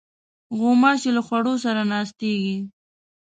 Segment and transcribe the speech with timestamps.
[0.57, 2.57] غوماشې له خوړو سره ناستېږي.